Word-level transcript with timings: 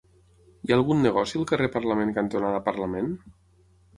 Hi 0.67 0.71
ha 0.71 0.77
algun 0.77 1.03
negoci 1.07 1.41
al 1.41 1.45
carrer 1.51 1.69
Parlament 1.75 2.13
cantonada 2.17 2.65
Parlament? 2.71 3.13